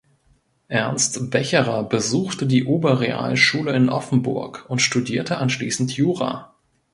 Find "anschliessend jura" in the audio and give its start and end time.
5.37-6.55